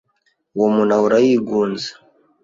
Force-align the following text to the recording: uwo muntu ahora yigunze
uwo 0.55 0.67
muntu 0.75 0.91
ahora 0.97 1.17
yigunze 1.25 1.89